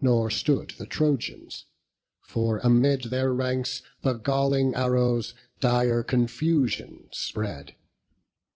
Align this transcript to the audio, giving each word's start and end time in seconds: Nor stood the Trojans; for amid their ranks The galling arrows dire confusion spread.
Nor 0.00 0.28
stood 0.28 0.70
the 0.70 0.86
Trojans; 0.86 1.64
for 2.20 2.58
amid 2.64 3.04
their 3.12 3.32
ranks 3.32 3.80
The 4.02 4.14
galling 4.14 4.74
arrows 4.74 5.34
dire 5.60 6.02
confusion 6.02 7.06
spread. 7.12 7.76